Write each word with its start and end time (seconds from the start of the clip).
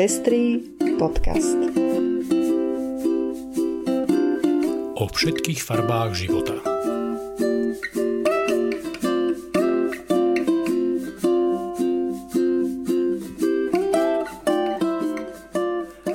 Pestrý 0.00 0.64
podcast. 0.96 1.60
O 4.96 5.04
všetkých 5.04 5.60
farbách 5.60 6.16
života. 6.16 6.56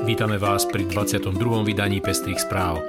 Vítame 0.01 0.41
vás 0.41 0.65
pri 0.65 0.89
22. 0.89 1.29
vydaní 1.61 2.01
Pestrých 2.01 2.41
správ. 2.41 2.81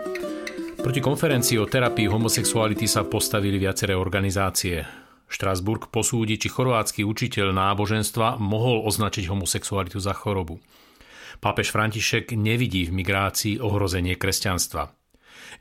Proti 0.80 1.04
konferencii 1.04 1.60
o 1.60 1.68
terapii 1.68 2.08
homosexuality 2.08 2.88
sa 2.88 3.04
postavili 3.04 3.60
viaceré 3.60 3.92
organizácie. 3.92 4.80
Štrasburg 5.28 5.92
posúdi, 5.92 6.40
či 6.40 6.48
chorvátsky 6.48 7.04
učiteľ 7.04 7.52
náboženstva 7.52 8.40
mohol 8.40 8.88
označiť 8.88 9.28
homosexualitu 9.28 10.00
za 10.00 10.16
chorobu. 10.16 10.56
Pápež 11.38 11.72
František 11.72 12.36
nevidí 12.36 12.88
v 12.88 13.02
migrácii 13.02 13.62
ohrozenie 13.62 14.16
kresťanstva. 14.16 14.92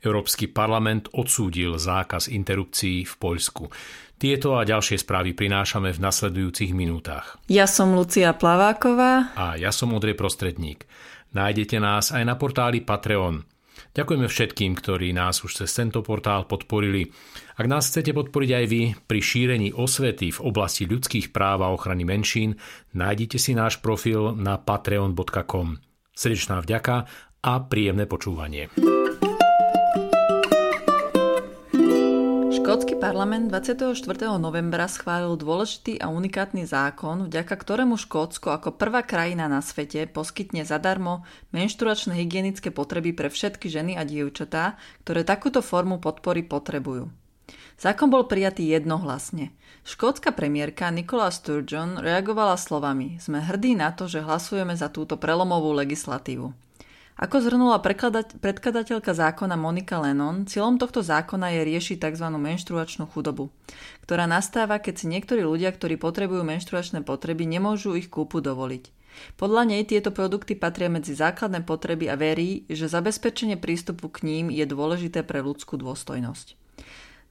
Európsky 0.04 0.50
parlament 0.50 1.08
odsúdil 1.16 1.80
zákaz 1.80 2.28
interrupcií 2.28 3.08
v 3.08 3.14
Poľsku. 3.16 3.64
Tieto 4.16 4.56
a 4.56 4.64
ďalšie 4.64 5.00
správy 5.00 5.36
prinášame 5.36 5.92
v 5.92 6.02
nasledujúcich 6.02 6.72
minútach. 6.72 7.36
Ja 7.48 7.68
som 7.68 7.92
Lucia 7.96 8.32
Plaváková. 8.32 9.36
A 9.36 9.56
ja 9.60 9.72
som 9.72 9.92
Ondrej 9.92 10.16
Prostredník. 10.16 10.88
Nájdete 11.36 11.76
nás 11.80 12.12
aj 12.12 12.24
na 12.24 12.36
portáli 12.36 12.80
Patreon– 12.84 13.42
Ďakujeme 13.96 14.28
všetkým, 14.28 14.72
ktorí 14.76 15.12
nás 15.16 15.40
už 15.42 15.64
cez 15.64 15.70
tento 15.72 16.04
portál 16.04 16.44
podporili. 16.44 17.08
Ak 17.56 17.66
nás 17.66 17.88
chcete 17.88 18.12
podporiť 18.12 18.50
aj 18.52 18.64
vy 18.68 18.82
pri 19.04 19.20
šírení 19.20 19.68
osvety 19.72 20.32
v 20.32 20.42
oblasti 20.44 20.84
ľudských 20.84 21.32
práv 21.32 21.64
a 21.64 21.72
ochrany 21.72 22.04
menšín, 22.04 22.60
nájdite 22.92 23.40
si 23.40 23.56
náš 23.56 23.80
profil 23.80 24.36
na 24.36 24.60
patreon.com. 24.60 25.80
Srdečná 26.16 26.64
vďaka 26.64 27.08
a 27.44 27.52
príjemné 27.68 28.08
počúvanie. 28.08 28.72
Škótsky 32.76 33.00
parlament 33.00 33.48
24. 33.48 34.36
novembra 34.36 34.84
schválil 34.84 35.32
dôležitý 35.40 35.96
a 35.96 36.12
unikátny 36.12 36.68
zákon, 36.68 37.24
vďaka 37.24 37.56
ktorému 37.56 37.96
Škótsko 37.96 38.52
ako 38.52 38.76
prvá 38.76 39.00
krajina 39.00 39.48
na 39.48 39.64
svete 39.64 40.04
poskytne 40.04 40.60
zadarmo 40.60 41.24
menštruačné 41.56 42.20
hygienické 42.20 42.68
potreby 42.68 43.16
pre 43.16 43.32
všetky 43.32 43.72
ženy 43.72 43.96
a 43.96 44.04
dievčatá, 44.04 44.76
ktoré 45.08 45.24
takúto 45.24 45.64
formu 45.64 46.04
podpory 46.04 46.44
potrebujú. 46.44 47.08
Zákon 47.80 48.12
bol 48.12 48.28
prijatý 48.28 48.68
jednohlasne. 48.68 49.56
Škótska 49.88 50.36
premiérka 50.36 50.92
Nicola 50.92 51.32
Sturgeon 51.32 51.96
reagovala 51.96 52.60
slovami 52.60 53.16
Sme 53.16 53.40
hrdí 53.40 53.72
na 53.72 53.96
to, 53.96 54.04
že 54.04 54.20
hlasujeme 54.20 54.76
za 54.76 54.92
túto 54.92 55.16
prelomovú 55.16 55.72
legislatívu. 55.72 56.65
Ako 57.16 57.40
zhrnula 57.40 57.80
predkladateľka 57.80 59.16
zákona 59.16 59.56
Monika 59.56 59.96
Lennon, 59.96 60.44
cieľom 60.44 60.76
tohto 60.76 61.00
zákona 61.00 61.48
je 61.56 61.60
riešiť 61.64 61.96
tzv. 61.96 62.28
menštruačnú 62.28 63.08
chudobu, 63.08 63.48
ktorá 64.04 64.28
nastáva, 64.28 64.76
keď 64.76 64.94
si 65.00 65.06
niektorí 65.08 65.40
ľudia, 65.40 65.72
ktorí 65.72 65.96
potrebujú 65.96 66.44
menštruačné 66.44 67.08
potreby, 67.08 67.48
nemôžu 67.48 67.96
ich 67.96 68.12
kúpu 68.12 68.44
dovoliť. 68.44 68.92
Podľa 69.40 69.62
nej 69.64 69.88
tieto 69.88 70.12
produkty 70.12 70.60
patria 70.60 70.92
medzi 70.92 71.16
základné 71.16 71.64
potreby 71.64 72.12
a 72.12 72.20
verí, 72.20 72.68
že 72.68 72.84
zabezpečenie 72.84 73.56
prístupu 73.56 74.12
k 74.12 74.20
ním 74.28 74.52
je 74.52 74.68
dôležité 74.68 75.24
pre 75.24 75.40
ľudskú 75.40 75.80
dôstojnosť. 75.80 76.65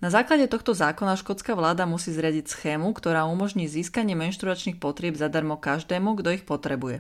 Na 0.04 0.12
základe 0.12 0.52
tohto 0.52 0.76
zákona 0.76 1.16
škótska 1.16 1.56
vláda 1.56 1.88
musí 1.88 2.12
zriadiť 2.12 2.52
schému, 2.52 2.92
ktorá 2.92 3.24
umožní 3.32 3.72
získanie 3.72 4.12
menštruačných 4.12 4.76
potrieb 4.76 5.16
zadarmo 5.16 5.56
každému, 5.56 6.20
kto 6.20 6.36
ich 6.36 6.44
potrebuje. 6.44 7.00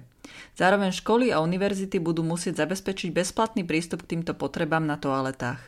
Zároveň 0.55 0.95
školy 0.95 1.29
a 1.35 1.43
univerzity 1.43 1.99
budú 1.99 2.23
musieť 2.23 2.63
zabezpečiť 2.63 3.11
bezplatný 3.11 3.67
prístup 3.67 4.07
k 4.07 4.15
týmto 4.15 4.31
potrebám 4.31 4.87
na 4.87 4.95
toaletách. 4.95 5.59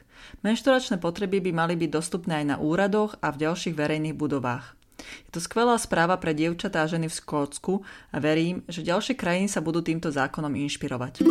Menštruačné 0.42 1.04
potreby 1.04 1.44
by 1.44 1.52
mali 1.52 1.76
byť 1.76 1.90
dostupné 1.92 2.44
aj 2.44 2.46
na 2.48 2.58
úradoch 2.58 3.20
a 3.20 3.30
v 3.36 3.44
ďalších 3.44 3.76
verejných 3.76 4.16
budovách. 4.16 4.74
Je 5.28 5.32
to 5.36 5.40
skvelá 5.44 5.78
správa 5.78 6.18
pre 6.18 6.34
dievčatá 6.34 6.84
a 6.84 6.90
ženy 6.90 7.12
v 7.12 7.18
Škótsku 7.22 7.86
a 8.12 8.18
verím, 8.18 8.66
že 8.66 8.82
ďalšie 8.88 9.14
krajiny 9.14 9.52
sa 9.52 9.62
budú 9.62 9.86
týmto 9.86 10.10
zákonom 10.10 10.52
inšpirovať. 10.58 11.22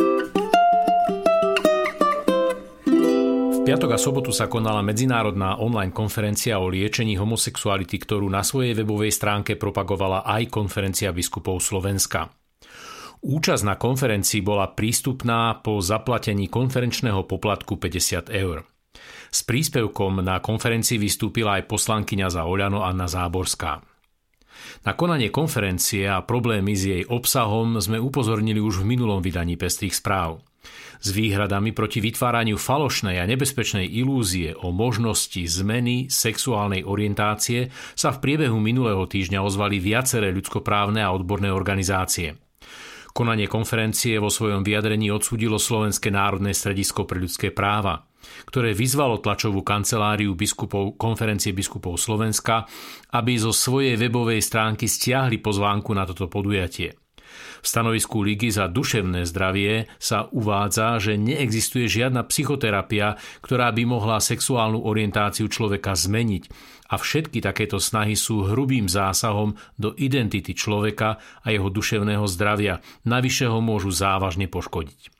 Piatok 3.67 3.91
a 3.91 3.99
sobotu 3.99 4.31
sa 4.31 4.47
konala 4.47 4.79
medzinárodná 4.79 5.59
online 5.59 5.91
konferencia 5.91 6.55
o 6.55 6.71
liečení 6.71 7.19
homosexuality, 7.19 7.99
ktorú 7.99 8.31
na 8.31 8.39
svojej 8.39 8.71
webovej 8.71 9.11
stránke 9.11 9.59
propagovala 9.59 10.23
aj 10.23 10.47
konferencia 10.47 11.11
biskupov 11.11 11.59
Slovenska. 11.59 12.31
Účasť 13.19 13.67
na 13.67 13.75
konferencii 13.75 14.39
bola 14.39 14.71
prístupná 14.71 15.59
po 15.59 15.83
zaplatení 15.83 16.47
konferenčného 16.47 17.27
poplatku 17.27 17.75
50 17.75 18.31
eur. 18.31 18.63
S 19.35 19.43
príspevkom 19.43 20.23
na 20.23 20.39
konferencii 20.39 20.95
vystúpila 20.95 21.59
aj 21.59 21.67
poslankyňa 21.67 22.27
za 22.31 22.47
Oľano 22.47 22.87
Anna 22.87 23.11
Záborská. 23.11 23.83
Na 24.87 24.95
konanie 24.95 25.27
konferencie 25.27 26.07
a 26.07 26.23
problémy 26.23 26.71
s 26.71 26.87
jej 26.87 27.03
obsahom 27.03 27.83
sme 27.83 27.99
upozornili 27.99 28.63
už 28.63 28.87
v 28.87 28.95
minulom 28.95 29.19
vydaní 29.19 29.59
Pestrých 29.59 29.99
správ. 29.99 30.39
S 30.97 31.13
výhradami 31.13 31.71
proti 31.77 32.01
vytváraniu 32.01 32.57
falošnej 32.57 33.21
a 33.21 33.29
nebezpečnej 33.29 33.85
ilúzie 33.85 34.57
o 34.57 34.73
možnosti 34.73 35.45
zmeny 35.45 36.09
sexuálnej 36.09 36.81
orientácie 36.81 37.69
sa 37.93 38.09
v 38.09 38.21
priebehu 38.23 38.57
minulého 38.57 39.05
týždňa 39.05 39.45
ozvali 39.45 39.77
viaceré 39.77 40.33
ľudskoprávne 40.33 41.05
a 41.05 41.13
odborné 41.13 41.53
organizácie. 41.53 42.41
Konanie 43.13 43.49
konferencie 43.49 44.21
vo 44.21 44.29
svojom 44.29 44.61
vyjadrení 44.61 45.09
odsúdilo 45.09 45.57
Slovenské 45.57 46.13
národné 46.13 46.53
stredisko 46.53 47.09
pre 47.09 47.17
ľudské 47.17 47.49
práva, 47.49 48.05
ktoré 48.45 48.77
vyzvalo 48.77 49.17
tlačovú 49.17 49.65
kanceláriu 49.65 50.37
biskupov, 50.37 51.01
konferencie 51.01 51.49
biskupov 51.49 51.97
Slovenska, 51.97 52.69
aby 53.17 53.33
zo 53.41 53.49
svojej 53.49 53.97
webovej 53.97 54.45
stránky 54.45 54.85
stiahli 54.85 55.41
pozvánku 55.41 55.97
na 55.97 56.05
toto 56.05 56.29
podujatie. 56.29 56.93
V 57.61 57.67
stanovisku 57.67 58.23
Ligy 58.23 58.53
za 58.53 58.69
duševné 58.71 59.27
zdravie 59.27 59.91
sa 59.97 60.29
uvádza, 60.29 61.01
že 61.01 61.19
neexistuje 61.19 61.89
žiadna 61.89 62.25
psychoterapia, 62.27 63.17
ktorá 63.41 63.73
by 63.73 63.83
mohla 63.87 64.23
sexuálnu 64.23 64.83
orientáciu 64.83 65.51
človeka 65.51 65.97
zmeniť 65.97 66.43
a 66.87 66.95
všetky 66.95 67.43
takéto 67.43 67.77
snahy 67.83 68.15
sú 68.15 68.47
hrubým 68.47 68.87
zásahom 68.87 69.59
do 69.75 69.91
identity 69.99 70.55
človeka 70.55 71.19
a 71.43 71.47
jeho 71.51 71.67
duševného 71.67 72.23
zdravia, 72.31 72.79
navyše 73.03 73.51
ho 73.51 73.59
môžu 73.59 73.91
závažne 73.91 74.47
poškodiť. 74.47 75.11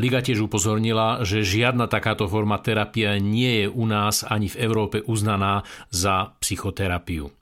Liga 0.00 0.24
tiež 0.24 0.48
upozornila, 0.48 1.20
že 1.20 1.44
žiadna 1.44 1.84
takáto 1.84 2.24
forma 2.24 2.56
terapia 2.64 3.20
nie 3.20 3.64
je 3.64 3.66
u 3.68 3.84
nás 3.84 4.24
ani 4.24 4.48
v 4.48 4.56
Európe 4.64 5.04
uznaná 5.04 5.68
za 5.92 6.32
psychoterapiu. 6.40 7.41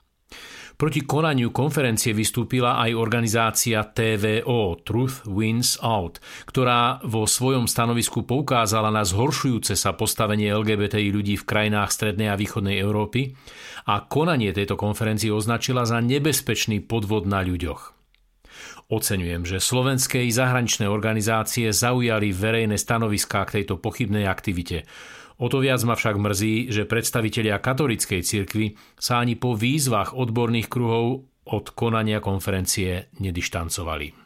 Proti 0.81 1.05
konaniu 1.05 1.53
konferencie 1.53 2.09
vystúpila 2.09 2.81
aj 2.81 2.97
organizácia 2.97 3.85
TVO 3.85 4.81
Truth 4.81 5.29
Wins 5.29 5.77
Out, 5.77 6.17
ktorá 6.49 6.97
vo 7.05 7.29
svojom 7.29 7.69
stanovisku 7.69 8.25
poukázala 8.25 8.89
na 8.89 9.05
zhoršujúce 9.05 9.77
sa 9.77 9.93
postavenie 9.93 10.49
LGBTI 10.49 11.13
ľudí 11.13 11.37
v 11.37 11.45
krajinách 11.45 11.93
strednej 11.93 12.33
a 12.33 12.39
východnej 12.39 12.81
Európy 12.81 13.37
a 13.85 14.01
konanie 14.09 14.57
tejto 14.57 14.73
konferencie 14.73 15.29
označila 15.29 15.85
za 15.85 16.01
nebezpečný 16.01 16.81
podvod 16.81 17.29
na 17.29 17.45
ľuďoch. 17.45 17.93
Oceňujem, 18.89 19.45
že 19.45 19.61
slovenské 19.61 20.25
i 20.25 20.33
zahraničné 20.33 20.89
organizácie 20.89 21.69
zaujali 21.69 22.33
verejné 22.33 22.81
stanoviská 22.81 23.45
k 23.45 23.61
tejto 23.61 23.77
pochybnej 23.77 24.25
aktivite. 24.25 24.89
O 25.41 25.49
to 25.49 25.57
viac 25.57 25.81
ma 25.89 25.97
však 25.97 26.21
mrzí, 26.21 26.69
že 26.69 26.85
predstavitelia 26.85 27.57
katolíckej 27.57 28.21
cirkvi 28.21 28.77
sa 29.01 29.17
ani 29.17 29.33
po 29.33 29.57
výzvach 29.57 30.13
odborných 30.13 30.69
kruhov 30.69 31.25
od 31.49 31.65
konania 31.73 32.21
konferencie 32.21 33.09
nedištancovali. 33.17 34.21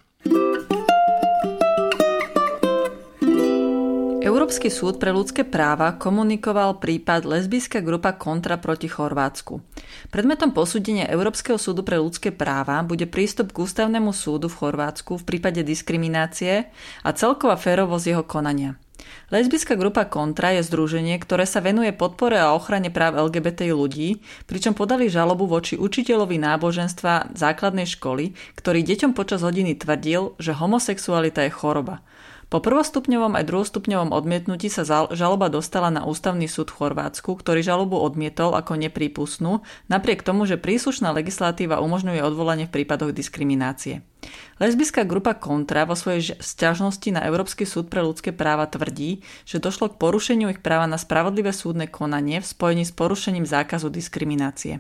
Európsky 4.26 4.68
súd 4.68 5.00
pre 5.00 5.16
ľudské 5.16 5.48
práva 5.48 5.96
komunikoval 5.96 6.84
prípad 6.84 7.24
lesbijská 7.24 7.80
grupa 7.80 8.12
kontra 8.18 8.60
proti 8.60 8.92
Chorvátsku. 8.92 9.64
Predmetom 10.12 10.52
posúdenia 10.52 11.08
Európskeho 11.08 11.56
súdu 11.56 11.88
pre 11.88 11.96
ľudské 11.96 12.36
práva 12.36 12.84
bude 12.84 13.08
prístup 13.08 13.56
k 13.56 13.64
ústavnému 13.64 14.12
súdu 14.12 14.52
v 14.52 14.60
Chorvátsku 14.60 15.22
v 15.22 15.24
prípade 15.24 15.64
diskriminácie 15.64 16.68
a 17.06 17.10
celková 17.16 17.56
férovosť 17.56 18.06
jeho 18.12 18.26
konania. 18.28 18.76
Lesbická 19.34 19.74
grupa 19.74 20.06
Kontra 20.06 20.54
je 20.54 20.62
združenie, 20.62 21.18
ktoré 21.18 21.50
sa 21.50 21.62
venuje 21.64 21.90
podpore 21.96 22.38
a 22.38 22.54
ochrane 22.54 22.94
práv 22.94 23.18
LGBT 23.18 23.74
ľudí, 23.74 24.22
pričom 24.46 24.78
podali 24.78 25.10
žalobu 25.10 25.50
voči 25.50 25.80
učiteľovi 25.80 26.38
náboženstva 26.38 27.34
základnej 27.34 27.90
školy, 27.90 28.38
ktorý 28.54 28.86
deťom 28.86 29.18
počas 29.18 29.42
hodiny 29.42 29.74
tvrdil, 29.78 30.38
že 30.38 30.54
homosexualita 30.54 31.46
je 31.46 31.52
choroba. 31.52 32.06
Po 32.56 32.64
prvostupňovom 32.64 33.36
aj 33.36 33.52
druhostupňovom 33.52 34.16
odmietnutí 34.16 34.72
sa 34.72 34.88
žaloba 35.12 35.52
dostala 35.52 35.92
na 35.92 36.08
ústavný 36.08 36.48
súd 36.48 36.72
v 36.72 36.80
Chorvátsku, 36.80 37.36
ktorý 37.36 37.60
žalobu 37.60 38.00
odmietol 38.00 38.56
ako 38.56 38.80
neprípustnú, 38.80 39.60
napriek 39.92 40.24
tomu, 40.24 40.48
že 40.48 40.56
príslušná 40.56 41.12
legislatíva 41.12 41.84
umožňuje 41.84 42.24
odvolanie 42.24 42.72
v 42.72 42.80
prípadoch 42.80 43.12
diskriminácie. 43.12 44.08
Lesbická 44.64 45.04
grupa 45.04 45.36
Kontra 45.36 45.84
vo 45.84 46.00
svojej 46.00 46.40
sťažnosti 46.40 47.12
na 47.12 47.28
Európsky 47.28 47.68
súd 47.68 47.92
pre 47.92 48.00
ľudské 48.00 48.32
práva 48.32 48.72
tvrdí, 48.72 49.20
že 49.44 49.60
došlo 49.60 49.92
k 49.92 50.00
porušeniu 50.00 50.48
ich 50.48 50.64
práva 50.64 50.88
na 50.88 50.96
spravodlivé 50.96 51.52
súdne 51.52 51.92
konanie 51.92 52.40
v 52.40 52.48
spojení 52.48 52.88
s 52.88 52.96
porušením 52.96 53.44
zákazu 53.44 53.92
diskriminácie. 53.92 54.80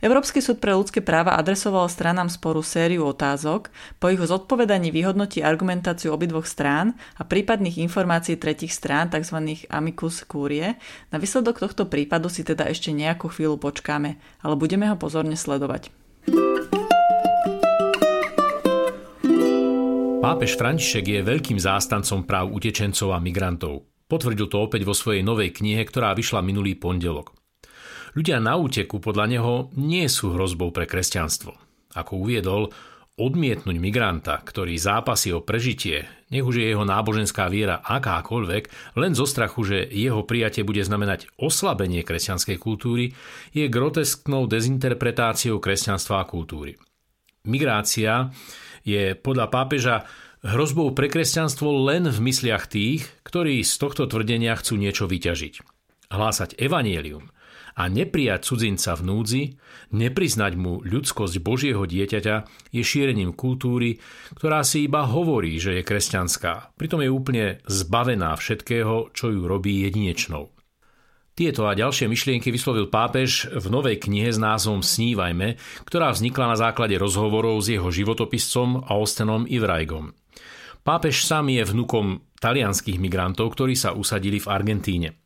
Európsky 0.00 0.40
súd 0.40 0.64
pre 0.64 0.72
ľudské 0.72 1.04
práva 1.04 1.36
adresoval 1.36 1.84
stranám 1.92 2.32
sporu 2.32 2.64
sériu 2.64 3.04
otázok, 3.04 3.68
po 4.00 4.08
ich 4.08 4.16
zodpovedaní 4.16 4.88
vyhodnotí 4.88 5.44
argumentáciu 5.44 6.16
obidvoch 6.16 6.48
strán 6.48 6.96
a 7.20 7.28
prípadných 7.28 7.76
informácií 7.84 8.40
tretich 8.40 8.72
strán, 8.72 9.12
tzv. 9.12 9.36
amicus 9.68 10.24
curie. 10.24 10.80
Na 11.12 11.20
výsledok 11.20 11.60
tohto 11.60 11.84
prípadu 11.84 12.32
si 12.32 12.40
teda 12.40 12.64
ešte 12.72 12.96
nejakú 12.96 13.28
chvíľu 13.28 13.60
počkáme, 13.60 14.16
ale 14.40 14.54
budeme 14.56 14.88
ho 14.88 14.96
pozorne 14.96 15.36
sledovať. 15.36 15.92
Pápež 20.20 20.56
František 20.56 21.04
je 21.12 21.20
veľkým 21.20 21.60
zástancom 21.60 22.24
práv 22.24 22.48
utečencov 22.56 23.12
a 23.12 23.20
migrantov. 23.20 23.84
Potvrdil 24.08 24.48
to 24.48 24.64
opäť 24.64 24.88
vo 24.88 24.96
svojej 24.96 25.20
novej 25.20 25.52
knihe, 25.52 25.84
ktorá 25.84 26.16
vyšla 26.16 26.40
minulý 26.40 26.76
pondelok. 26.76 27.39
Ľudia 28.14 28.42
na 28.42 28.58
úteku 28.58 28.98
podľa 28.98 29.26
neho 29.30 29.54
nie 29.78 30.06
sú 30.10 30.34
hrozbou 30.34 30.74
pre 30.74 30.90
kresťanstvo. 30.90 31.54
Ako 31.94 32.22
uviedol, 32.26 32.74
odmietnúť 33.20 33.76
migranta, 33.76 34.40
ktorý 34.40 34.80
zápasí 34.80 35.30
o 35.30 35.44
prežitie, 35.44 36.08
nech 36.32 36.46
už 36.46 36.62
je 36.62 36.66
jeho 36.72 36.88
náboženská 36.88 37.52
viera 37.52 37.84
akákoľvek, 37.84 38.96
len 38.96 39.12
zo 39.12 39.28
strachu, 39.28 39.60
že 39.62 39.78
jeho 39.90 40.24
prijatie 40.24 40.64
bude 40.64 40.80
znamenať 40.80 41.28
oslabenie 41.36 42.00
kresťanskej 42.00 42.56
kultúry, 42.56 43.12
je 43.52 43.68
grotesknou 43.68 44.48
dezinterpretáciou 44.48 45.60
kresťanstva 45.60 46.24
a 46.24 46.28
kultúry. 46.28 46.80
Migrácia 47.44 48.32
je 48.82 49.12
podľa 49.14 49.46
pápeža 49.52 49.96
hrozbou 50.40 50.96
pre 50.96 51.12
kresťanstvo 51.12 51.84
len 51.84 52.08
v 52.08 52.18
mysliach 52.24 52.64
tých, 52.66 53.04
ktorí 53.26 53.60
z 53.60 53.74
tohto 53.76 54.08
tvrdenia 54.08 54.56
chcú 54.56 54.80
niečo 54.80 55.04
vyťažiť. 55.04 55.54
Hlásať 56.10 56.56
evanielium 56.56 57.28
a 57.80 57.88
neprijať 57.88 58.44
cudzinca 58.44 58.92
v 58.92 59.02
núdzi, 59.08 59.42
nepriznať 59.96 60.52
mu 60.60 60.84
ľudskosť 60.84 61.40
Božieho 61.40 61.88
dieťaťa 61.88 62.68
je 62.76 62.82
šírením 62.84 63.32
kultúry, 63.32 63.96
ktorá 64.36 64.60
si 64.60 64.84
iba 64.84 65.08
hovorí, 65.08 65.56
že 65.56 65.80
je 65.80 65.88
kresťanská, 65.88 66.76
pritom 66.76 67.00
je 67.00 67.08
úplne 67.08 67.44
zbavená 67.64 68.36
všetkého, 68.36 69.16
čo 69.16 69.32
ju 69.32 69.48
robí 69.48 69.88
jedinečnou. 69.88 70.52
Tieto 71.32 71.64
a 71.64 71.72
ďalšie 71.72 72.04
myšlienky 72.04 72.52
vyslovil 72.52 72.92
pápež 72.92 73.48
v 73.48 73.66
novej 73.72 73.96
knihe 73.96 74.28
s 74.28 74.36
názvom 74.36 74.84
Snívajme, 74.84 75.56
ktorá 75.88 76.12
vznikla 76.12 76.52
na 76.52 76.56
základe 76.60 77.00
rozhovorov 77.00 77.64
s 77.64 77.72
jeho 77.72 77.88
životopiscom 77.88 78.84
Austenom 78.92 79.48
Ivraigom. 79.48 80.12
Pápež 80.84 81.24
sám 81.24 81.48
je 81.48 81.64
vnukom 81.64 82.28
talianských 82.44 83.00
migrantov, 83.00 83.56
ktorí 83.56 83.72
sa 83.72 83.96
usadili 83.96 84.36
v 84.36 84.52
Argentíne. 84.52 85.19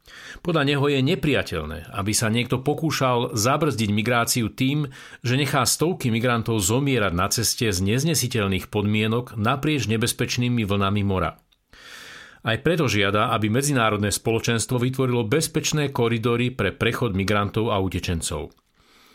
Podľa 0.45 0.63
neho 0.69 0.85
je 0.85 1.01
nepriateľné, 1.01 1.97
aby 1.97 2.13
sa 2.13 2.29
niekto 2.29 2.61
pokúšal 2.61 3.33
zabrzdiť 3.33 3.91
migráciu 3.91 4.53
tým, 4.53 4.93
že 5.25 5.41
nechá 5.41 5.65
stovky 5.65 6.13
migrantov 6.13 6.61
zomierať 6.61 7.13
na 7.17 7.27
ceste 7.33 7.73
z 7.73 7.79
neznesiteľných 7.81 8.69
podmienok 8.69 9.41
naprieč 9.41 9.89
nebezpečnými 9.89 10.69
vlnami 10.69 11.03
mora. 11.03 11.41
Aj 12.45 12.61
preto 12.61 12.85
žiada, 12.85 13.33
aby 13.33 13.49
medzinárodné 13.49 14.13
spoločenstvo 14.13 14.77
vytvorilo 14.77 15.25
bezpečné 15.25 15.89
koridory 15.89 16.53
pre 16.53 16.77
prechod 16.77 17.17
migrantov 17.17 17.73
a 17.73 17.81
utečencov. 17.81 18.53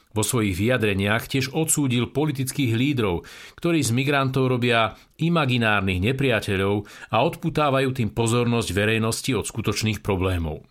Vo 0.09 0.25
svojich 0.25 0.57
vyjadreniach 0.57 1.29
tiež 1.29 1.53
odsúdil 1.53 2.09
politických 2.09 2.73
lídrov, 2.73 3.29
ktorí 3.61 3.85
z 3.85 3.93
migrantov 3.93 4.49
robia 4.49 4.97
imaginárnych 5.21 6.01
nepriateľov 6.01 6.89
a 7.13 7.17
odputávajú 7.21 7.93
tým 7.93 8.09
pozornosť 8.17 8.73
verejnosti 8.73 9.37
od 9.37 9.45
skutočných 9.45 10.01
problémov. 10.01 10.65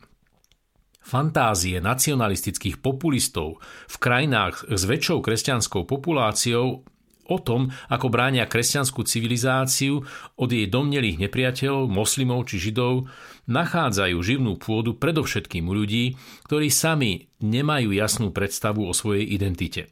Fantázie 1.09 1.81
nacionalistických 1.81 2.85
populistov 2.85 3.65
v 3.89 3.97
krajinách 3.97 4.69
s 4.69 4.85
väčšou 4.85 5.25
kresťanskou 5.25 5.89
populáciou 5.89 6.85
o 7.29 7.39
tom, 7.41 7.73
ako 7.89 8.13
bránia 8.13 8.45
kresťanskú 8.45 9.09
civilizáciu 9.09 10.05
od 10.37 10.49
jej 10.53 10.69
domnelých 10.69 11.17
nepriateľov, 11.17 11.89
moslimov 11.89 12.53
či 12.53 12.61
židov, 12.61 13.09
nachádzajú 13.49 14.17
živnú 14.21 14.61
pôdu 14.61 15.01
predovšetkým 15.01 15.65
u 15.65 15.73
ľudí, 15.81 16.05
ktorí 16.45 16.69
sami 16.69 17.33
nemajú 17.41 17.97
jasnú 17.97 18.29
predstavu 18.29 18.85
o 18.85 18.93
svojej 18.93 19.25
identite. 19.33 19.89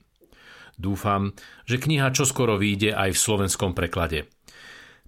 Dúfam, 0.77 1.33
že 1.65 1.81
kniha 1.81 2.13
čoskoro 2.13 2.61
vyjde 2.61 2.93
aj 2.93 3.17
v 3.17 3.23
slovenskom 3.25 3.73
preklade. 3.73 4.29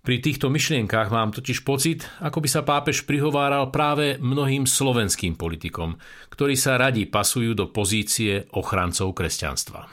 Pri 0.09 0.25
týchto 0.25 0.49
myšlienkách 0.49 1.13
mám 1.13 1.37
totiž 1.37 1.69
pocit, 1.69 2.09
ako 2.25 2.41
by 2.41 2.49
sa 2.49 2.65
pápež 2.65 3.05
prihováral 3.05 3.69
práve 3.69 4.17
mnohým 4.17 4.65
slovenským 4.65 5.37
politikom, 5.37 6.01
ktorí 6.33 6.57
sa 6.57 6.81
radi 6.81 7.05
pasujú 7.05 7.53
do 7.53 7.69
pozície 7.69 8.49
ochrancov 8.57 9.13
kresťanstva. 9.13 9.93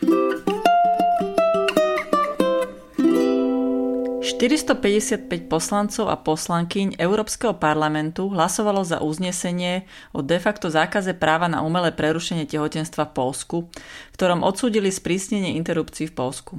455 4.26 5.52
poslancov 5.52 6.08
a 6.08 6.16
poslankyň 6.16 6.96
Európskeho 6.96 7.60
parlamentu 7.60 8.32
hlasovalo 8.32 8.88
za 8.88 9.04
uznesenie 9.04 9.84
o 10.16 10.24
de 10.24 10.40
facto 10.40 10.72
zákaze 10.72 11.12
práva 11.12 11.52
na 11.52 11.60
umelé 11.60 11.92
prerušenie 11.92 12.48
tehotenstva 12.48 13.12
v 13.12 13.16
Polsku, 13.20 13.58
v 13.68 14.16
ktorom 14.16 14.48
odsúdili 14.48 14.96
sprísnenie 14.96 15.60
interrupcií 15.60 16.08
v 16.08 16.16
Polsku. 16.16 16.54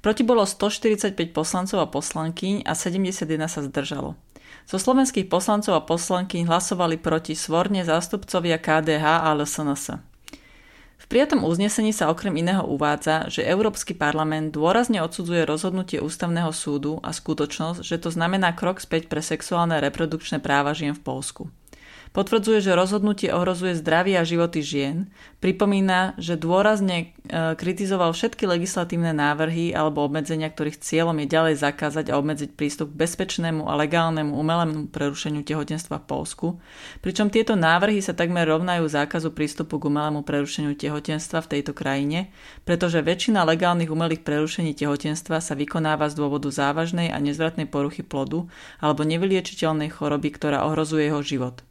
Proti 0.00 0.24
bolo 0.24 0.48
145 0.48 1.12
poslancov 1.30 1.78
a 1.80 1.88
poslankyň 1.88 2.64
a 2.64 2.72
71 2.72 3.24
sa 3.48 3.60
zdržalo. 3.60 4.16
Zo 4.64 4.78
slovenských 4.80 5.28
poslancov 5.28 5.76
a 5.76 5.84
poslankyň 5.84 6.48
hlasovali 6.48 6.96
proti 6.96 7.36
svorne 7.36 7.84
zástupcovia 7.84 8.56
KDH 8.56 9.24
a 9.24 9.32
LSNS 9.36 10.10
prijatom 11.10 11.42
uznesení 11.42 11.90
sa 11.90 12.06
okrem 12.06 12.30
iného 12.38 12.62
uvádza, 12.62 13.26
že 13.26 13.42
Európsky 13.42 13.98
parlament 13.98 14.54
dôrazne 14.54 15.02
odsudzuje 15.02 15.42
rozhodnutie 15.42 15.98
ústavného 15.98 16.54
súdu 16.54 17.02
a 17.02 17.10
skutočnosť, 17.10 17.82
že 17.82 17.98
to 17.98 18.14
znamená 18.14 18.54
krok 18.54 18.78
späť 18.78 19.10
pre 19.10 19.18
sexuálne 19.18 19.82
reprodukčné 19.82 20.38
práva 20.38 20.70
žien 20.70 20.94
v 20.94 21.02
Polsku. 21.02 21.42
Potvrdzuje, 22.10 22.58
že 22.58 22.74
rozhodnutie 22.74 23.30
ohrozuje 23.30 23.78
zdravie 23.78 24.18
a 24.18 24.26
životy 24.26 24.66
žien. 24.66 25.14
Pripomína, 25.38 26.18
že 26.18 26.34
dôrazne 26.34 27.14
e, 27.22 27.54
kritizoval 27.54 28.10
všetky 28.10 28.50
legislatívne 28.50 29.14
návrhy 29.14 29.70
alebo 29.70 30.02
obmedzenia, 30.02 30.50
ktorých 30.50 30.82
cieľom 30.82 31.14
je 31.22 31.30
ďalej 31.30 31.62
zakázať 31.62 32.10
a 32.10 32.18
obmedziť 32.18 32.58
prístup 32.58 32.90
k 32.90 33.06
bezpečnému 33.06 33.62
a 33.62 33.78
legálnemu 33.78 34.34
umelému 34.34 34.90
prerušeniu 34.90 35.46
tehotenstva 35.46 36.02
v 36.02 36.08
Polsku, 36.10 36.46
pričom 36.98 37.30
tieto 37.30 37.54
návrhy 37.54 38.02
sa 38.02 38.10
takmer 38.10 38.42
rovnajú 38.42 38.90
zákazu 38.90 39.30
prístupu 39.30 39.78
k 39.78 39.86
umelému 39.86 40.26
prerušeniu 40.26 40.74
tehotenstva 40.74 41.46
v 41.46 41.50
tejto 41.62 41.78
krajine, 41.78 42.34
pretože 42.66 43.06
väčšina 43.06 43.46
legálnych 43.46 43.86
umelých 43.86 44.26
prerušení 44.26 44.74
tehotenstva 44.74 45.38
sa 45.38 45.54
vykonáva 45.54 46.10
z 46.10 46.18
dôvodu 46.18 46.50
závažnej 46.50 47.14
a 47.14 47.22
nezvratnej 47.22 47.70
poruchy 47.70 48.02
plodu 48.02 48.50
alebo 48.82 49.06
nevyliečiteľnej 49.06 49.94
choroby, 49.94 50.34
ktorá 50.34 50.66
ohrozuje 50.66 51.06
jeho 51.06 51.22
život. 51.22 51.69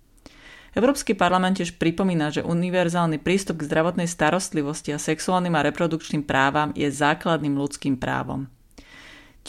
Európsky 0.78 1.18
parlament 1.18 1.58
tiež 1.58 1.82
pripomína, 1.82 2.30
že 2.30 2.46
univerzálny 2.46 3.18
prístup 3.18 3.62
k 3.62 3.68
zdravotnej 3.70 4.06
starostlivosti 4.06 4.94
a 4.94 5.02
sexuálnym 5.02 5.58
a 5.58 5.66
reprodukčným 5.66 6.22
právam 6.22 6.70
je 6.78 6.90
základným 6.90 7.58
ľudským 7.58 7.98
právom. 7.98 8.50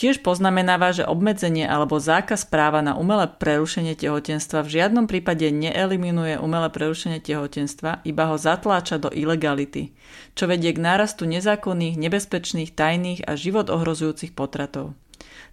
Tiež 0.00 0.24
poznamenáva, 0.24 0.96
že 0.96 1.04
obmedzenie 1.04 1.66
alebo 1.68 2.00
zákaz 2.00 2.48
práva 2.48 2.80
na 2.80 2.96
umelé 2.96 3.26
prerušenie 3.26 3.98
tehotenstva 3.98 4.64
v 4.64 4.80
žiadnom 4.80 5.04
prípade 5.04 5.44
neeliminuje 5.52 6.40
umelé 6.40 6.72
prerušenie 6.72 7.20
tehotenstva, 7.20 8.00
iba 8.06 8.24
ho 8.30 8.40
zatláča 8.40 8.96
do 8.96 9.12
ilegality, 9.12 9.92
čo 10.38 10.48
vedie 10.48 10.72
k 10.72 10.80
nárastu 10.80 11.28
nezákonných, 11.28 12.00
nebezpečných, 12.00 12.72
tajných 12.72 13.28
a 13.28 13.36
život 13.36 13.68
ohrozujúcich 13.68 14.32
potratov. 14.32 14.96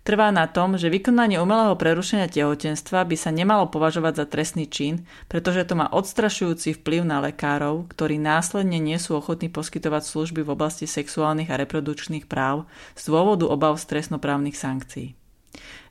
Trvá 0.08 0.32
na 0.32 0.48
tom, 0.48 0.80
že 0.80 0.88
vykonanie 0.88 1.36
umelého 1.36 1.76
prerušenia 1.76 2.32
tehotenstva 2.32 3.04
by 3.04 3.20
sa 3.20 3.28
nemalo 3.28 3.68
považovať 3.68 4.24
za 4.24 4.26
trestný 4.32 4.64
čin, 4.64 5.04
pretože 5.28 5.68
to 5.68 5.76
má 5.76 5.92
odstrašujúci 5.92 6.80
vplyv 6.80 7.04
na 7.04 7.20
lekárov, 7.20 7.92
ktorí 7.92 8.16
následne 8.16 8.80
nie 8.80 8.96
sú 9.04 9.20
ochotní 9.20 9.52
poskytovať 9.52 10.08
služby 10.08 10.48
v 10.48 10.56
oblasti 10.56 10.88
sexuálnych 10.88 11.52
a 11.52 11.60
reprodukčných 11.60 12.24
práv 12.24 12.64
z 12.96 13.04
dôvodu 13.12 13.52
obav 13.52 13.76
stresnoprávnych 13.76 14.56
sankcií. 14.56 15.12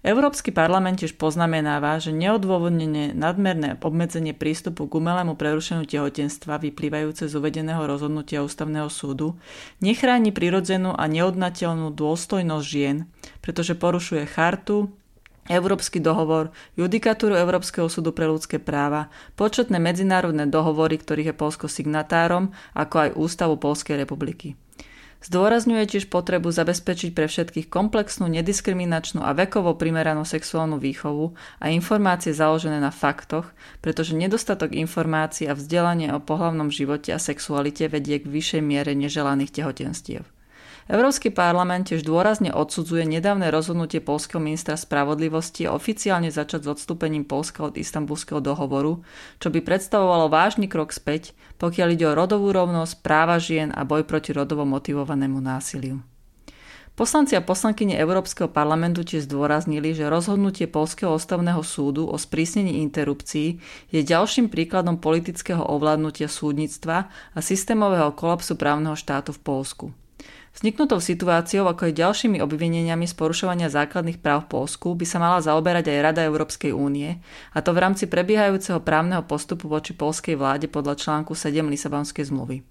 Európsky 0.06 0.54
parlament 0.54 1.02
tiež 1.02 1.18
poznamenáva, 1.18 1.98
že 1.98 2.14
neodôvodnenie 2.14 3.10
nadmerné 3.10 3.74
obmedzenie 3.82 4.32
prístupu 4.38 4.86
k 4.86 5.02
umelému 5.02 5.34
prerušeniu 5.34 5.82
tehotenstva 5.82 6.62
vyplývajúce 6.62 7.26
z 7.26 7.34
uvedeného 7.34 7.82
rozhodnutia 7.82 8.46
ústavného 8.46 8.86
súdu 8.86 9.34
nechráni 9.82 10.30
prirodzenú 10.30 10.94
a 10.94 11.04
neodnateľnú 11.10 11.90
dôstojnosť 11.90 12.64
žien, 12.64 13.10
pretože 13.46 13.78
porušuje 13.78 14.26
chartu, 14.26 14.90
Európsky 15.46 16.02
dohovor, 16.02 16.50
judikatúru 16.74 17.38
Európskeho 17.38 17.86
súdu 17.86 18.10
pre 18.10 18.26
ľudské 18.26 18.58
práva, 18.58 19.06
početné 19.38 19.78
medzinárodné 19.78 20.50
dohovory, 20.50 20.98
ktorých 20.98 21.30
je 21.30 21.38
Polsko 21.38 21.66
signatárom, 21.70 22.50
ako 22.74 23.06
aj 23.06 23.10
Ústavu 23.14 23.54
Polskej 23.54 24.02
republiky. 24.02 24.58
Zdôrazňuje 25.22 25.86
tiež 25.86 26.12
potrebu 26.12 26.52
zabezpečiť 26.52 27.10
pre 27.16 27.26
všetkých 27.26 27.66
komplexnú, 27.72 28.28
nediskriminačnú 28.28 29.24
a 29.24 29.32
vekovo 29.32 29.78
primeranú 29.78 30.26
sexuálnu 30.28 30.76
výchovu 30.76 31.32
a 31.62 31.72
informácie 31.72 32.36
založené 32.36 32.82
na 32.82 32.92
faktoch, 32.92 33.48
pretože 33.80 34.12
nedostatok 34.12 34.76
informácií 34.76 35.48
a 35.48 35.56
vzdelanie 35.56 36.12
o 36.12 36.18
pohlavnom 36.18 36.68
živote 36.68 37.16
a 37.16 37.22
sexualite 37.22 37.88
vedie 37.88 38.20
k 38.20 38.28
vyššej 38.28 38.62
miere 38.62 38.92
neželaných 38.92 39.54
tehotenstiev. 39.56 40.35
Európsky 40.86 41.34
parlament 41.34 41.90
tiež 41.90 42.06
dôrazne 42.06 42.54
odsudzuje 42.54 43.02
nedávne 43.10 43.50
rozhodnutie 43.50 43.98
polského 43.98 44.38
ministra 44.38 44.78
spravodlivosti 44.78 45.66
oficiálne 45.66 46.30
začať 46.30 46.62
s 46.62 46.78
odstúpením 46.78 47.26
Polska 47.26 47.66
od 47.66 47.74
istambulského 47.74 48.38
dohovoru, 48.38 49.02
čo 49.42 49.50
by 49.50 49.66
predstavovalo 49.66 50.30
vážny 50.30 50.70
krok 50.70 50.94
späť, 50.94 51.34
pokiaľ 51.58 51.88
ide 51.90 52.06
o 52.06 52.14
rodovú 52.14 52.54
rovnosť, 52.54 53.02
práva 53.02 53.42
žien 53.42 53.74
a 53.74 53.82
boj 53.82 54.06
proti 54.06 54.30
rodovo 54.30 54.62
motivovanému 54.62 55.42
násiliu. 55.42 56.06
Poslanci 56.94 57.34
a 57.34 57.42
poslankyne 57.42 57.98
Európskeho 57.98 58.48
parlamentu 58.48 59.02
tiež 59.02 59.26
zdôraznili, 59.26 59.90
že 59.92 60.08
rozhodnutie 60.08 60.70
Polského 60.70 61.12
ústavného 61.12 61.60
súdu 61.66 62.06
o 62.08 62.16
sprísnení 62.16 62.80
interrupcií 62.86 63.58
je 63.90 64.00
ďalším 64.06 64.48
príkladom 64.48 65.02
politického 65.02 65.60
ovládnutia 65.60 66.30
súdnictva 66.30 67.10
a 67.34 67.38
systémového 67.42 68.14
kolapsu 68.14 68.54
právneho 68.54 68.94
štátu 68.94 69.34
v 69.34 69.42
Polsku. 69.42 69.86
Vzniknutou 70.56 71.04
situáciou, 71.04 71.68
ako 71.68 71.92
aj 71.92 72.00
ďalšími 72.00 72.40
obvineniami 72.40 73.04
z 73.04 73.12
porušovania 73.12 73.68
základných 73.68 74.24
práv 74.24 74.48
v 74.48 74.56
Polsku, 74.56 74.96
by 74.96 75.04
sa 75.04 75.20
mala 75.20 75.44
zaoberať 75.44 75.92
aj 75.92 76.00
Rada 76.00 76.24
Európskej 76.24 76.72
únie, 76.72 77.20
a 77.52 77.60
to 77.60 77.76
v 77.76 77.84
rámci 77.84 78.08
prebiehajúceho 78.08 78.80
právneho 78.80 79.20
postupu 79.20 79.68
voči 79.68 79.92
polskej 79.92 80.32
vláde 80.32 80.72
podľa 80.72 80.96
článku 80.96 81.36
7 81.36 81.60
Lisabonskej 81.60 82.32
zmluvy. 82.32 82.64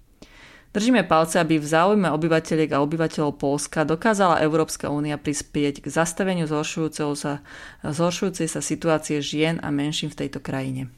Držíme 0.74 1.06
palce, 1.06 1.38
aby 1.38 1.62
v 1.62 1.64
záujme 1.64 2.10
obyvateľiek 2.10 2.74
a 2.74 2.82
obyvateľov 2.82 3.38
Polska 3.38 3.86
dokázala 3.86 4.42
Európska 4.42 4.90
únia 4.90 5.14
prispieť 5.14 5.80
k 5.80 5.86
zastaveniu 5.86 6.50
zhoršujúcej 6.50 8.48
sa 8.50 8.60
situácie 8.60 9.22
žien 9.22 9.62
a 9.62 9.70
menším 9.70 10.10
v 10.10 10.26
tejto 10.26 10.42
krajine. 10.42 10.90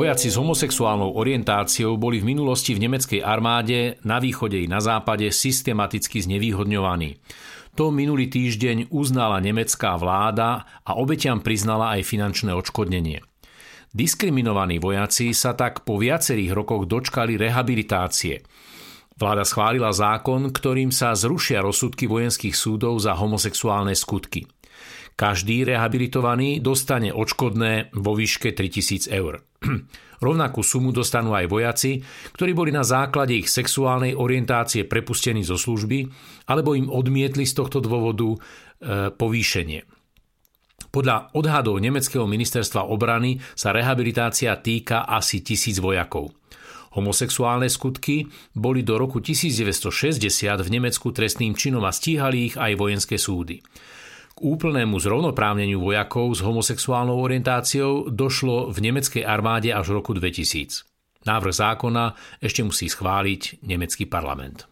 Vojaci 0.00 0.32
s 0.32 0.40
homosexuálnou 0.40 1.12
orientáciou 1.12 2.00
boli 2.00 2.24
v 2.24 2.32
minulosti 2.32 2.72
v 2.72 2.88
nemeckej 2.88 3.20
armáde 3.20 4.00
na 4.00 4.16
východe 4.16 4.56
i 4.56 4.64
na 4.64 4.80
západe 4.80 5.28
systematicky 5.28 6.24
znevýhodňovaní. 6.24 7.20
To 7.76 7.92
minulý 7.92 8.32
týždeň 8.32 8.88
uznala 8.96 9.36
nemecká 9.44 10.00
vláda 10.00 10.64
a 10.88 10.96
obeťam 10.96 11.44
priznala 11.44 12.00
aj 12.00 12.08
finančné 12.08 12.48
odškodnenie. 12.48 13.20
Diskriminovaní 13.92 14.80
vojaci 14.80 15.36
sa 15.36 15.52
tak 15.52 15.84
po 15.84 16.00
viacerých 16.00 16.56
rokoch 16.56 16.88
dočkali 16.88 17.36
rehabilitácie. 17.36 18.40
Vláda 19.20 19.44
schválila 19.44 19.92
zákon, 19.92 20.48
ktorým 20.48 20.96
sa 20.96 21.12
zrušia 21.12 21.60
rozsudky 21.60 22.08
vojenských 22.08 22.56
súdov 22.56 22.96
za 23.04 23.12
homosexuálne 23.20 23.92
skutky. 23.92 24.48
Každý 25.12 25.68
rehabilitovaný 25.68 26.64
dostane 26.64 27.12
odškodné 27.12 27.92
vo 27.92 28.16
výške 28.16 28.56
3000 28.56 29.12
eur. 29.12 29.49
Rovnakú 30.24 30.60
sumu 30.60 30.92
dostanú 30.92 31.32
aj 31.32 31.48
vojaci, 31.48 32.00
ktorí 32.36 32.52
boli 32.52 32.70
na 32.72 32.84
základe 32.84 33.36
ich 33.36 33.48
sexuálnej 33.48 34.16
orientácie 34.16 34.84
prepustení 34.84 35.40
zo 35.44 35.56
služby 35.56 36.08
alebo 36.48 36.76
im 36.76 36.92
odmietli 36.92 37.48
z 37.48 37.56
tohto 37.56 37.80
dôvodu 37.80 38.28
e, 38.28 38.38
povýšenie. 39.12 39.80
Podľa 40.90 41.36
odhadov 41.38 41.78
nemeckého 41.78 42.26
ministerstva 42.26 42.88
obrany 42.90 43.38
sa 43.54 43.70
rehabilitácia 43.70 44.52
týka 44.58 45.06
asi 45.06 45.40
tisíc 45.40 45.78
vojakov. 45.78 46.34
Homosexuálne 46.98 47.70
skutky 47.70 48.26
boli 48.50 48.82
do 48.82 48.98
roku 48.98 49.22
1960 49.22 50.18
v 50.58 50.68
Nemecku 50.68 51.14
trestným 51.14 51.54
činom 51.54 51.86
a 51.86 51.94
stíhali 51.94 52.50
ich 52.50 52.54
aj 52.58 52.74
vojenské 52.74 53.14
súdy 53.14 53.62
úplnému 54.40 54.96
zrovnoprávneniu 54.96 55.78
vojakov 55.78 56.32
s 56.32 56.40
homosexuálnou 56.40 57.20
orientáciou 57.20 58.08
došlo 58.08 58.72
v 58.72 58.90
nemeckej 58.90 59.22
armáde 59.22 59.68
až 59.70 59.92
v 59.92 60.00
roku 60.00 60.16
2000. 60.16 60.88
Návrh 61.28 61.54
zákona 61.54 62.16
ešte 62.40 62.64
musí 62.64 62.88
schváliť 62.88 63.60
nemecký 63.60 64.08
parlament. 64.08 64.64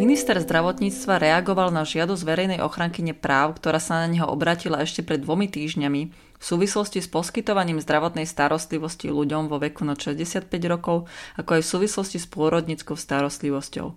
Minister 0.00 0.34
zdravotníctva 0.42 1.22
reagoval 1.22 1.70
na 1.70 1.86
žiadosť 1.86 2.24
verejnej 2.26 2.60
ochrankyne 2.64 3.14
práv, 3.14 3.62
ktorá 3.62 3.78
sa 3.78 4.02
na 4.02 4.10
neho 4.10 4.26
obratila 4.26 4.82
ešte 4.82 5.06
pred 5.06 5.22
dvomi 5.22 5.46
týždňami 5.46 6.02
v 6.10 6.44
súvislosti 6.44 7.04
s 7.04 7.06
poskytovaním 7.06 7.78
zdravotnej 7.84 8.24
starostlivosti 8.24 9.12
ľuďom 9.12 9.52
vo 9.52 9.60
veku 9.60 9.84
na 9.84 9.92
65 9.94 10.48
rokov, 10.66 11.04
ako 11.36 11.60
aj 11.60 11.62
v 11.62 11.70
súvislosti 11.76 12.16
s 12.16 12.26
pôrodnickou 12.26 12.96
starostlivosťou. 12.96 13.92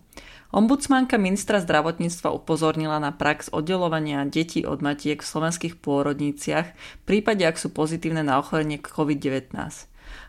Ombudsmanka 0.53 1.17
ministra 1.17 1.57
zdravotníctva 1.65 2.29
upozornila 2.29 3.01
na 3.01 3.10
prax 3.10 3.50
oddelovania 3.50 4.22
detí 4.29 4.62
od 4.69 4.86
matiek 4.86 5.17
v 5.17 5.25
slovenských 5.25 5.81
pôrodniciach 5.81 6.77
v 6.77 7.03
prípade, 7.10 7.41
ak 7.41 7.57
sú 7.57 7.74
pozitívne 7.74 8.22
na 8.22 8.38
ochorenie 8.38 8.77
COVID-19. 8.77 9.50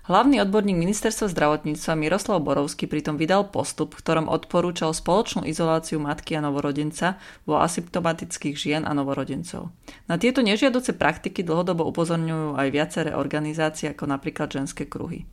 Hlavný 0.05 0.37
odborník 0.45 0.77
ministerstva 0.77 1.33
zdravotníctva 1.33 1.97
Miroslav 1.97 2.37
Borovský 2.45 2.85
pritom 2.85 3.17
vydal 3.17 3.49
postup, 3.49 3.97
v 3.97 4.05
ktorom 4.05 4.29
odporúčal 4.29 4.93
spoločnú 4.93 5.49
izoláciu 5.49 5.97
matky 5.97 6.37
a 6.37 6.45
novorodenca 6.45 7.17
vo 7.49 7.57
asymptomatických 7.65 8.53
žien 8.53 8.83
a 8.85 8.93
novorodencov. 8.93 9.73
Na 10.05 10.21
tieto 10.21 10.45
nežiaduce 10.45 10.93
praktiky 10.93 11.41
dlhodobo 11.41 11.89
upozorňujú 11.89 12.53
aj 12.53 12.69
viaceré 12.69 13.11
organizácie, 13.17 13.97
ako 13.97 14.05
napríklad 14.05 14.53
ženské 14.53 14.85
kruhy. 14.85 15.25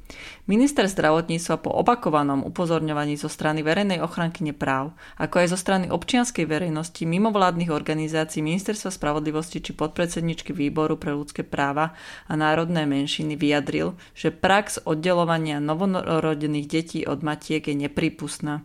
Minister 0.48 0.88
zdravotníctva 0.88 1.60
po 1.60 1.76
opakovanom 1.76 2.48
upozorňovaní 2.48 3.20
zo 3.20 3.28
strany 3.28 3.68
verejnej 3.68 4.00
ochrankyne 4.00 4.56
práv, 4.56 4.96
ako 5.20 5.44
aj 5.44 5.48
zo 5.52 5.60
strany 5.60 5.92
občianskej 5.92 6.48
verejnosti, 6.48 7.04
mimovládnych 7.04 7.76
organizácií 7.76 8.40
Ministerstva 8.40 8.88
spravodlivosti 8.88 9.60
či 9.60 9.76
podpredsedničky 9.76 10.56
Výboru 10.56 10.96
pre 10.96 11.12
ľudské 11.12 11.44
práva 11.44 11.92
a 12.32 12.40
národné 12.40 12.88
menšiny 12.88 13.36
vyjadril, 13.36 14.00
že 14.16 14.32
prax 14.32 14.61
prax 14.62 14.78
oddelovania 14.86 15.58
novorodených 15.58 16.68
detí 16.70 17.00
od 17.02 17.26
matiek 17.26 17.66
je 17.66 17.74
nepripustná. 17.74 18.62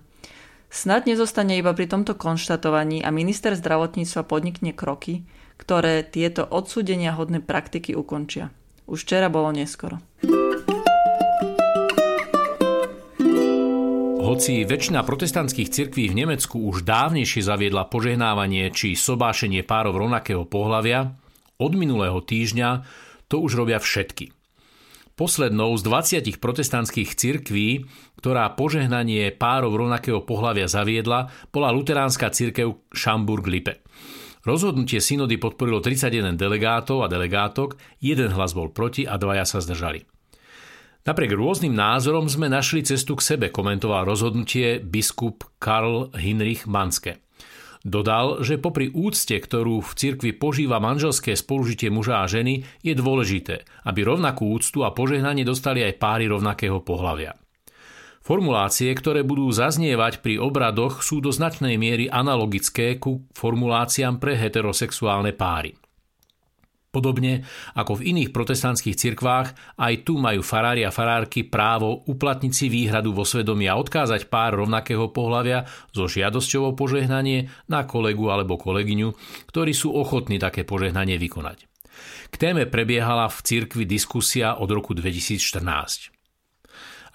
Snad 0.68 1.08
nezostane 1.08 1.56
iba 1.56 1.72
pri 1.72 1.88
tomto 1.88 2.12
konštatovaní 2.12 3.00
a 3.00 3.08
minister 3.08 3.56
zdravotníctva 3.56 4.28
podnikne 4.28 4.76
kroky, 4.76 5.24
ktoré 5.56 6.04
tieto 6.04 6.44
odsúdenia 6.44 7.16
hodné 7.16 7.40
praktiky 7.40 7.96
ukončia. 7.96 8.52
Už 8.84 9.08
včera 9.08 9.32
bolo 9.32 9.56
neskoro. 9.56 9.96
Hoci 14.20 14.68
väčšina 14.68 15.00
protestantských 15.00 15.72
cirkví 15.72 16.12
v 16.12 16.28
Nemecku 16.28 16.60
už 16.60 16.84
dávnejšie 16.84 17.40
zaviedla 17.40 17.88
požehnávanie 17.88 18.68
či 18.68 18.92
sobášenie 18.92 19.64
párov 19.64 19.96
rovnakého 19.96 20.44
pohľavia, 20.44 21.16
od 21.56 21.72
minulého 21.72 22.20
týždňa 22.20 22.84
to 23.32 23.40
už 23.40 23.56
robia 23.56 23.80
všetky. 23.80 24.35
Poslednou 25.16 25.72
z 25.80 25.82
20 25.88 26.44
protestantských 26.44 27.16
cirkví, 27.16 27.88
ktorá 28.20 28.52
požehnanie 28.52 29.32
párov 29.32 29.72
rovnakého 29.72 30.20
pohľavia 30.20 30.68
zaviedla, 30.68 31.32
bola 31.48 31.72
luteránska 31.72 32.28
cirkev 32.28 32.84
Šamburg-Lippe. 32.92 33.80
Rozhodnutie 34.44 35.00
synody 35.00 35.40
podporilo 35.40 35.80
31 35.80 36.36
delegátov 36.36 37.00
a 37.00 37.08
delegátok, 37.08 37.80
jeden 37.96 38.28
hlas 38.36 38.52
bol 38.52 38.68
proti 38.68 39.08
a 39.08 39.16
dvaja 39.16 39.48
sa 39.48 39.64
zdržali. 39.64 40.04
Napriek 41.08 41.32
rôznym 41.32 41.72
názorom 41.72 42.28
sme 42.28 42.52
našli 42.52 42.84
cestu 42.84 43.16
k 43.16 43.24
sebe, 43.24 43.46
komentoval 43.48 44.04
rozhodnutie 44.04 44.84
biskup 44.84 45.48
Karl 45.56 46.12
Hinrich 46.12 46.68
Manske. 46.68 47.25
Dodal, 47.86 48.42
že 48.42 48.58
popri 48.58 48.90
úcte, 48.90 49.38
ktorú 49.38 49.78
v 49.78 49.92
cirkvi 49.94 50.34
požíva 50.34 50.82
manželské 50.82 51.38
spolužitie 51.38 51.86
muža 51.86 52.18
a 52.18 52.26
ženy, 52.26 52.66
je 52.82 52.98
dôležité, 52.98 53.62
aby 53.86 54.02
rovnakú 54.02 54.50
úctu 54.50 54.82
a 54.82 54.90
požehnanie 54.90 55.46
dostali 55.46 55.86
aj 55.86 55.94
páry 56.02 56.26
rovnakého 56.26 56.82
pohľavia. 56.82 57.38
Formulácie, 58.26 58.90
ktoré 58.90 59.22
budú 59.22 59.46
zaznievať 59.54 60.18
pri 60.18 60.42
obradoch, 60.42 60.98
sú 60.98 61.22
do 61.22 61.30
značnej 61.30 61.78
miery 61.78 62.10
analogické 62.10 62.98
ku 62.98 63.22
formuláciám 63.30 64.18
pre 64.18 64.34
heterosexuálne 64.34 65.30
páry. 65.30 65.78
Podobne 66.96 67.44
ako 67.76 68.00
v 68.00 68.16
iných 68.16 68.32
protestantských 68.32 68.96
cirkvách, 68.96 69.76
aj 69.76 70.08
tu 70.08 70.16
majú 70.16 70.40
farári 70.40 70.80
a 70.80 70.88
farárky 70.88 71.44
právo 71.44 72.00
uplatniť 72.08 72.52
si 72.56 72.72
výhradu 72.72 73.12
vo 73.12 73.28
svedomí 73.28 73.68
a 73.68 73.76
odkázať 73.76 74.32
pár 74.32 74.64
rovnakého 74.64 75.12
pohľavia 75.12 75.68
so 75.92 76.08
žiadosťou 76.08 76.72
o 76.72 76.72
požehnanie 76.72 77.52
na 77.68 77.84
kolegu 77.84 78.32
alebo 78.32 78.56
kolegyňu, 78.56 79.12
ktorí 79.52 79.76
sú 79.76 79.92
ochotní 79.92 80.40
také 80.40 80.64
požehnanie 80.64 81.20
vykonať. 81.20 81.68
K 82.32 82.34
téme 82.40 82.64
prebiehala 82.64 83.28
v 83.28 83.44
cirkvi 83.44 83.84
diskusia 83.84 84.56
od 84.56 84.72
roku 84.72 84.96
2014. 84.96 86.15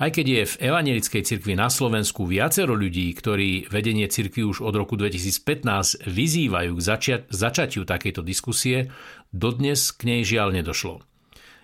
Aj 0.02 0.10
keď 0.10 0.26
je 0.26 0.44
v 0.50 0.60
Evangelickej 0.66 1.22
cirkvi 1.22 1.54
na 1.54 1.70
Slovensku 1.70 2.26
viacero 2.26 2.74
ľudí, 2.74 3.14
ktorí 3.14 3.70
vedenie 3.70 4.10
cirkvi 4.10 4.42
už 4.42 4.66
od 4.66 4.74
roku 4.74 4.98
2015 4.98 6.10
vyzývajú 6.10 6.74
k 6.74 6.82
začia- 6.82 7.24
začatiu 7.30 7.86
takejto 7.86 8.26
diskusie, 8.26 8.90
dodnes 9.30 9.94
k 9.94 10.10
nej 10.10 10.22
žiaľ 10.26 10.58
nedošlo. 10.58 11.06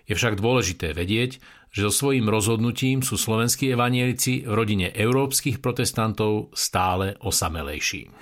Je 0.05 0.13
však 0.13 0.37
dôležité 0.37 0.93
vedieť, 0.93 1.41
že 1.73 1.89
so 1.89 1.91
svojím 1.91 2.29
rozhodnutím 2.29 3.01
sú 3.01 3.17
slovenskí 3.17 3.73
evanielici 3.73 4.45
v 4.45 4.53
rodine 4.53 4.93
európskych 4.93 5.57
protestantov 5.57 6.53
stále 6.53 7.17
osamelejší. 7.17 8.21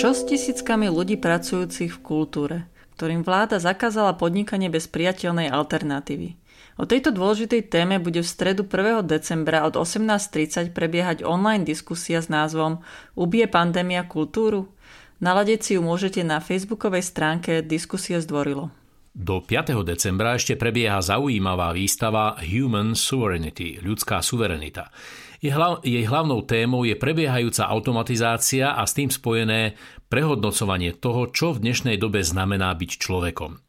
Čo 0.00 0.08
s 0.16 0.20
tisíckami 0.24 0.88
ľudí 0.88 1.20
pracujúcich 1.20 1.92
v 1.92 2.00
kultúre, 2.00 2.56
ktorým 2.96 3.20
vláda 3.20 3.60
zakázala 3.60 4.16
podnikanie 4.16 4.72
bez 4.72 4.88
priateľnej 4.88 5.52
alternatívy? 5.52 6.40
O 6.80 6.84
tejto 6.84 7.12
dôležitej 7.12 7.68
téme 7.68 8.00
bude 8.00 8.20
v 8.20 8.28
stredu 8.28 8.64
1. 8.64 9.04
decembra 9.04 9.64
od 9.68 9.76
18.30 9.76 10.72
prebiehať 10.72 11.24
online 11.24 11.64
diskusia 11.64 12.20
s 12.20 12.32
názvom 12.32 12.80
Ubije 13.16 13.48
pandémia 13.52 14.04
kultúru? 14.08 14.72
Naladiť 15.20 15.60
si 15.60 15.70
ju 15.76 15.80
môžete 15.80 16.20
na 16.20 16.40
facebookovej 16.44 17.00
stránke 17.00 17.64
Diskusia 17.64 18.20
zdvorilo. 18.20 18.68
Do 19.16 19.40
5. 19.40 19.72
decembra 19.88 20.36
ešte 20.36 20.60
prebieha 20.60 21.00
zaujímavá 21.00 21.72
výstava 21.72 22.36
Human 22.44 22.92
Sovereignty, 22.92 23.80
ľudská 23.80 24.20
suverenita. 24.20 24.92
Jej 25.40 26.04
hlavnou 26.08 26.40
témou 26.44 26.84
je 26.88 26.96
prebiehajúca 26.96 27.68
automatizácia 27.68 28.72
a 28.72 28.82
s 28.88 28.96
tým 28.96 29.12
spojené 29.12 29.76
prehodnocovanie 30.08 30.96
toho, 30.96 31.28
čo 31.28 31.52
v 31.52 31.68
dnešnej 31.68 31.96
dobe 32.00 32.24
znamená 32.24 32.72
byť 32.72 32.90
človekom. 32.96 33.60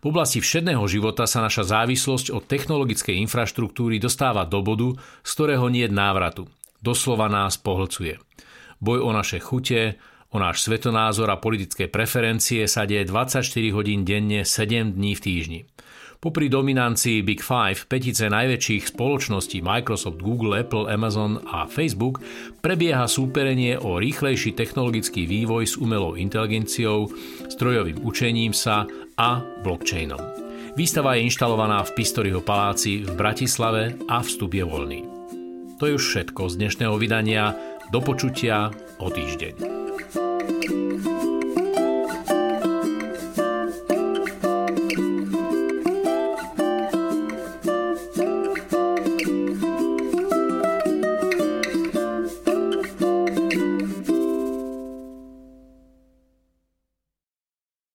V 0.00 0.08
oblasti 0.08 0.40
všedného 0.40 0.80
života 0.88 1.28
sa 1.28 1.44
naša 1.44 1.68
závislosť 1.76 2.32
od 2.32 2.48
technologickej 2.48 3.20
infraštruktúry 3.20 4.00
dostáva 4.00 4.48
do 4.48 4.64
bodu, 4.64 4.96
z 5.20 5.30
ktorého 5.36 5.68
nie 5.68 5.84
je 5.84 5.92
návratu. 5.92 6.42
Doslova 6.80 7.28
nás 7.28 7.60
pohlcuje. 7.60 8.16
Boj 8.80 9.04
o 9.04 9.12
naše 9.12 9.36
chute, 9.44 10.00
o 10.32 10.40
náš 10.40 10.64
svetonázor 10.64 11.28
a 11.28 11.36
politické 11.36 11.84
preferencie 11.84 12.64
sa 12.64 12.88
deje 12.88 13.04
24 13.04 13.44
hodín 13.76 14.08
denne 14.08 14.48
7 14.48 14.96
dní 14.96 15.12
v 15.12 15.20
týždni. 15.20 15.60
Popri 16.20 16.52
dominancii 16.52 17.24
Big 17.24 17.40
Five, 17.40 17.88
petice 17.88 18.28
najväčších 18.28 18.92
spoločností 18.92 19.64
Microsoft, 19.64 20.20
Google, 20.20 20.60
Apple, 20.60 20.92
Amazon 20.92 21.40
a 21.48 21.64
Facebook 21.64 22.20
prebieha 22.60 23.08
súperenie 23.08 23.80
o 23.80 23.96
rýchlejší 23.96 24.52
technologický 24.52 25.24
vývoj 25.24 25.64
s 25.64 25.74
umelou 25.80 26.20
inteligenciou, 26.20 27.08
strojovým 27.48 28.04
učením 28.04 28.52
sa 28.52 28.84
a 29.16 29.40
blockchainom. 29.64 30.20
Výstava 30.76 31.16
je 31.16 31.24
inštalovaná 31.24 31.80
v 31.88 31.96
Pistoriho 31.96 32.44
paláci 32.44 33.00
v 33.00 33.16
Bratislave 33.16 33.96
a 34.04 34.20
vstup 34.20 34.52
je 34.52 34.64
voľný. 34.68 35.00
To 35.80 35.88
je 35.88 35.96
už 35.96 36.04
všetko 36.04 36.52
z 36.52 36.54
dnešného 36.60 37.00
vydania. 37.00 37.56
Do 37.88 38.04
počutia 38.04 38.68
o 39.00 39.08
týždeň. 39.08 39.56